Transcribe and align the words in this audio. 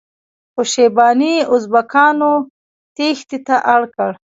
خو 0.53 0.61
شیباني 0.73 1.33
ازبکانو 1.53 2.33
تیښتې 2.95 3.37
ته 3.47 3.55
اړ 3.73 3.81
کړ. 3.95 4.11